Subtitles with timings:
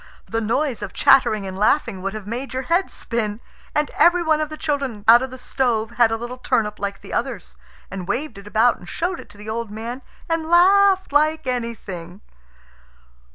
[0.25, 3.39] The noise of chattering and laughing would have made your head spin.
[3.75, 7.01] And every one of the children out of the stove had a little turnip like
[7.01, 7.55] the others,
[7.91, 12.21] and waved it about and showed it to the old man, and laughed like anything.